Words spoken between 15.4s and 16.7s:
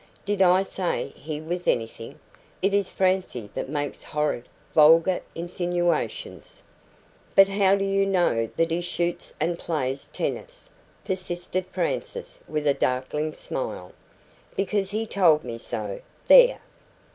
me so there!"